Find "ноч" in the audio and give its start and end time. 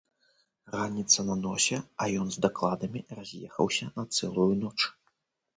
4.65-4.77